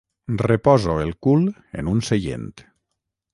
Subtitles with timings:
[0.41, 1.43] Reposo el cul
[1.83, 2.49] en un seient.